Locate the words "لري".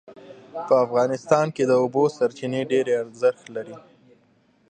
3.55-3.77